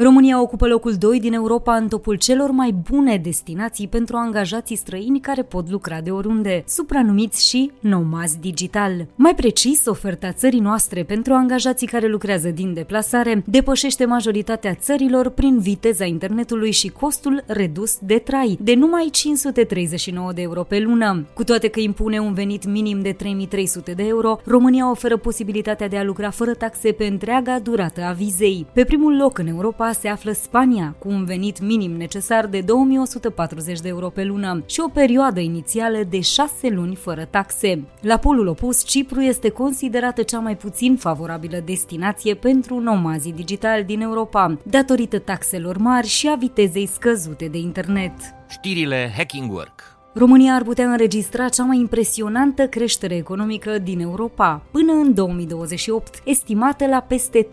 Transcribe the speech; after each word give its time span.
România 0.00 0.40
ocupă 0.40 0.66
locul 0.66 0.94
2 0.94 1.20
din 1.20 1.32
Europa 1.32 1.74
în 1.74 1.88
topul 1.88 2.16
celor 2.16 2.50
mai 2.50 2.74
bune 2.90 3.16
destinații 3.16 3.88
pentru 3.88 4.16
angajații 4.16 4.76
străini 4.76 5.20
care 5.20 5.42
pot 5.42 5.70
lucra 5.70 6.00
de 6.00 6.10
oriunde, 6.10 6.64
supranumiți 6.66 7.48
și 7.48 7.70
nomazi 7.80 8.38
digital. 8.38 9.06
Mai 9.14 9.34
precis, 9.34 9.86
oferta 9.86 10.32
țării 10.32 10.60
noastre 10.60 11.02
pentru 11.02 11.32
angajații 11.32 11.86
care 11.86 12.06
lucrează 12.06 12.48
din 12.48 12.74
deplasare 12.74 13.42
depășește 13.46 14.04
majoritatea 14.04 14.74
țărilor 14.74 15.28
prin 15.28 15.58
viteza 15.58 16.04
internetului 16.04 16.70
și 16.70 16.88
costul 16.88 17.44
redus 17.46 17.98
de 18.00 18.18
trai, 18.18 18.58
de 18.60 18.74
numai 18.74 19.08
539 19.10 20.32
de 20.32 20.42
euro 20.42 20.62
pe 20.62 20.78
lună. 20.78 21.26
Cu 21.34 21.44
toate 21.44 21.68
că 21.68 21.80
impune 21.80 22.18
un 22.18 22.32
venit 22.32 22.66
minim 22.66 23.00
de 23.00 23.12
3300 23.12 23.92
de 23.92 24.06
euro, 24.06 24.40
România 24.44 24.90
oferă 24.90 25.16
posibilitatea 25.16 25.88
de 25.88 25.96
a 25.96 26.04
lucra 26.04 26.30
fără 26.30 26.54
taxe 26.54 26.92
pe 26.92 27.06
întreaga 27.06 27.58
durată 27.58 28.00
a 28.02 28.12
vizei. 28.12 28.66
Pe 28.72 28.84
primul 28.84 29.16
loc 29.16 29.38
în 29.38 29.46
Europa 29.46 29.86
se 29.92 30.08
află 30.08 30.32
Spania, 30.32 30.94
cu 30.98 31.08
un 31.08 31.24
venit 31.24 31.60
minim 31.60 31.96
necesar 31.96 32.46
de 32.46 32.60
2140 32.60 33.80
de 33.80 33.88
euro 33.88 34.08
pe 34.08 34.24
lună 34.24 34.62
și 34.66 34.80
o 34.80 34.88
perioadă 34.88 35.40
inițială 35.40 35.98
de 36.08 36.20
6 36.20 36.68
luni 36.68 36.94
fără 36.94 37.24
taxe. 37.24 37.84
La 38.00 38.16
polul 38.16 38.46
opus, 38.46 38.84
Cipru 38.84 39.20
este 39.20 39.48
considerată 39.48 40.22
cea 40.22 40.38
mai 40.38 40.56
puțin 40.56 40.96
favorabilă 40.96 41.62
destinație 41.64 42.34
pentru 42.34 42.78
nomazii 42.78 43.32
digitali 43.32 43.84
din 43.84 44.00
Europa, 44.00 44.58
datorită 44.62 45.18
taxelor 45.18 45.76
mari 45.76 46.06
și 46.06 46.28
a 46.28 46.34
vitezei 46.34 46.86
scăzute 46.86 47.46
de 47.46 47.58
internet. 47.58 48.12
Știrile 48.48 49.12
Hacking 49.16 49.52
Work 49.52 49.97
România 50.18 50.54
ar 50.54 50.62
putea 50.62 50.90
înregistra 50.90 51.48
cea 51.48 51.64
mai 51.64 51.78
impresionantă 51.78 52.66
creștere 52.66 53.16
economică 53.16 53.78
din 53.78 54.00
Europa 54.00 54.62
până 54.70 54.92
în 54.92 55.14
2028, 55.14 56.22
estimată 56.24 56.86
la 56.86 57.00
peste 57.00 57.46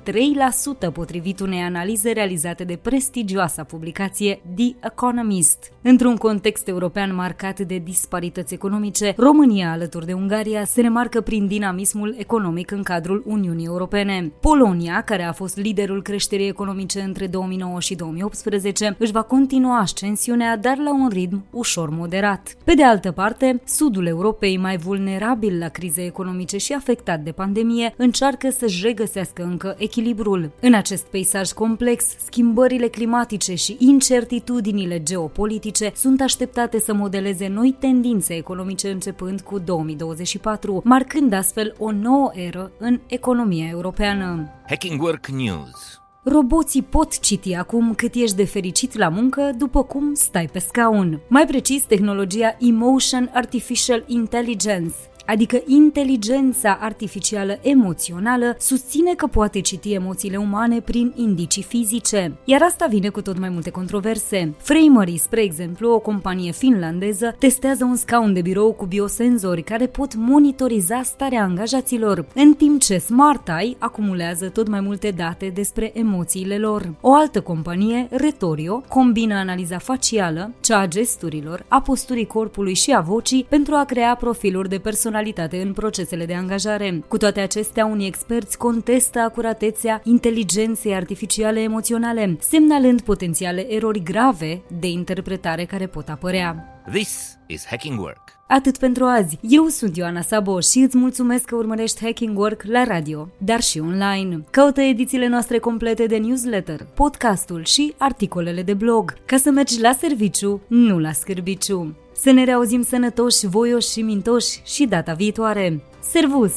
3% 0.89 0.93
potrivit 0.93 1.39
unei 1.39 1.61
analize 1.61 2.11
realizate 2.11 2.63
de 2.63 2.79
prestigioasa 2.81 3.63
publicație 3.63 4.41
The 4.55 4.75
Economist. 4.83 5.71
Într-un 5.81 6.15
context 6.15 6.67
european 6.67 7.15
marcat 7.15 7.59
de 7.59 7.77
disparități 7.77 8.53
economice, 8.53 9.13
România, 9.17 9.71
alături 9.71 10.05
de 10.05 10.13
Ungaria, 10.13 10.65
se 10.65 10.81
remarcă 10.81 11.21
prin 11.21 11.47
dinamismul 11.47 12.15
economic 12.17 12.71
în 12.71 12.83
cadrul 12.83 13.23
Uniunii 13.25 13.65
Europene. 13.65 14.31
Polonia, 14.41 15.01
care 15.01 15.23
a 15.23 15.31
fost 15.31 15.57
liderul 15.57 16.01
creșterii 16.01 16.47
economice 16.47 17.01
între 17.01 17.27
2009 17.27 17.79
și 17.79 17.95
2018, 17.95 18.95
își 18.99 19.11
va 19.11 19.21
continua 19.21 19.77
ascensiunea, 19.77 20.57
dar 20.57 20.77
la 20.77 20.93
un 20.93 21.09
ritm 21.09 21.45
ușor 21.51 21.89
moderat. 21.89 22.54
Pe 22.63 22.73
de 22.73 22.83
altă 22.83 23.11
parte, 23.11 23.61
sudul 23.65 24.07
Europei, 24.07 24.57
mai 24.57 24.77
vulnerabil 24.77 25.57
la 25.57 25.67
crize 25.67 26.05
economice 26.05 26.57
și 26.57 26.73
afectat 26.73 27.19
de 27.19 27.31
pandemie, 27.31 27.93
încearcă 27.97 28.49
să-și 28.49 28.85
regăsească 28.85 29.43
încă 29.43 29.75
echilibrul. 29.77 30.51
În 30.61 30.73
acest 30.73 31.05
peisaj 31.05 31.51
complex, 31.51 32.05
schimbările 32.25 32.87
climatice 32.87 33.55
și 33.55 33.75
incertitudinile 33.79 35.03
geopolitice 35.03 35.91
sunt 35.95 36.21
așteptate 36.21 36.79
să 36.79 36.93
modeleze 36.93 37.47
noi 37.47 37.75
tendințe 37.79 38.33
economice 38.33 38.89
începând 38.89 39.41
cu 39.41 39.59
2024, 39.59 40.81
marcând 40.83 41.33
astfel 41.33 41.75
o 41.79 41.91
nouă 41.91 42.31
eră 42.33 42.71
în 42.79 42.99
economia 43.07 43.67
europeană. 43.69 44.49
Hacking 44.67 45.01
Work 45.01 45.27
News 45.27 46.04
Roboții 46.27 46.81
pot 46.81 47.19
citi 47.19 47.53
acum 47.53 47.93
cât 47.93 48.13
ești 48.15 48.35
de 48.35 48.45
fericit 48.45 48.97
la 48.97 49.09
muncă 49.09 49.51
după 49.57 49.83
cum 49.83 50.13
stai 50.13 50.49
pe 50.51 50.59
scaun. 50.59 51.19
Mai 51.27 51.45
precis, 51.45 51.83
tehnologia 51.83 52.57
Emotion 52.59 53.31
Artificial 53.33 54.03
Intelligence 54.07 54.95
adică 55.25 55.61
inteligența 55.65 56.77
artificială 56.81 57.59
emoțională, 57.61 58.55
susține 58.59 59.13
că 59.13 59.27
poate 59.27 59.59
citi 59.59 59.93
emoțiile 59.93 60.37
umane 60.37 60.81
prin 60.81 61.13
indicii 61.15 61.63
fizice. 61.63 62.37
Iar 62.43 62.61
asta 62.61 62.85
vine 62.89 63.09
cu 63.09 63.21
tot 63.21 63.39
mai 63.39 63.49
multe 63.49 63.69
controverse. 63.69 64.53
Framery, 64.57 65.17
spre 65.17 65.41
exemplu, 65.41 65.91
o 65.91 65.99
companie 65.99 66.51
finlandeză, 66.51 67.35
testează 67.39 67.83
un 67.83 67.95
scaun 67.95 68.33
de 68.33 68.41
birou 68.41 68.73
cu 68.73 68.85
biosenzori 68.85 69.61
care 69.61 69.87
pot 69.87 70.15
monitoriza 70.15 71.01
starea 71.01 71.43
angajaților, 71.43 72.25
în 72.35 72.53
timp 72.53 72.81
ce 72.81 72.97
Smart 72.97 73.47
Eye 73.59 73.75
acumulează 73.79 74.49
tot 74.49 74.67
mai 74.67 74.79
multe 74.79 75.09
date 75.09 75.51
despre 75.53 75.91
emoțiile 75.93 76.57
lor. 76.57 76.93
O 77.01 77.13
altă 77.13 77.41
companie, 77.41 78.07
Retorio, 78.11 78.83
combină 78.87 79.35
analiza 79.35 79.77
facială, 79.77 80.51
cea 80.59 80.79
a 80.79 80.87
gesturilor, 80.87 81.65
a 81.67 81.81
posturii 81.81 82.27
corpului 82.27 82.73
și 82.73 82.91
a 82.91 82.99
vocii 82.99 83.45
pentru 83.49 83.75
a 83.75 83.83
crea 83.83 84.15
profiluri 84.15 84.69
de 84.69 84.77
personalitate 84.77 85.13
personalitate 85.15 85.67
în 85.67 85.73
procesele 85.73 86.25
de 86.25 86.33
angajare. 86.33 87.03
Cu 87.07 87.17
toate 87.17 87.39
acestea, 87.39 87.85
unii 87.85 88.07
experți 88.07 88.57
contestă 88.57 89.19
acuratețea 89.19 90.01
inteligenței 90.03 90.95
artificiale 90.95 91.59
emoționale, 91.59 92.37
semnalând 92.39 93.01
potențiale 93.01 93.73
erori 93.73 94.03
grave 94.03 94.61
de 94.79 94.87
interpretare 94.87 95.65
care 95.65 95.87
pot 95.87 96.09
apărea. 96.09 96.81
This 96.91 97.37
is 97.47 97.65
Hacking 97.65 97.99
Work. 97.99 98.21
Atât 98.47 98.77
pentru 98.77 99.03
azi. 99.03 99.37
Eu 99.41 99.65
sunt 99.65 99.97
Ioana 99.97 100.21
Sabo 100.21 100.59
și 100.59 100.79
îți 100.79 100.97
mulțumesc 100.97 101.45
că 101.45 101.55
urmărești 101.55 102.03
Hacking 102.03 102.37
Work 102.37 102.63
la 102.63 102.83
radio, 102.83 103.29
dar 103.37 103.61
și 103.61 103.79
online. 103.79 104.45
Caută 104.51 104.81
edițiile 104.81 105.27
noastre 105.27 105.57
complete 105.57 106.05
de 106.05 106.17
newsletter, 106.17 106.87
podcastul 106.95 107.63
și 107.63 107.93
articolele 107.97 108.61
de 108.61 108.73
blog, 108.73 109.13
ca 109.25 109.37
să 109.37 109.51
mergi 109.51 109.81
la 109.81 109.91
serviciu, 109.91 110.61
nu 110.67 110.99
la 110.99 111.11
scârbiciu. 111.11 111.95
Să 112.15 112.31
ne 112.31 112.43
reauzim 112.43 112.83
sănătoși, 112.83 113.47
voioși 113.47 113.91
și 113.91 114.01
mintoși 114.01 114.61
și 114.63 114.85
data 114.85 115.13
viitoare. 115.13 115.81
Servus! 115.99 116.53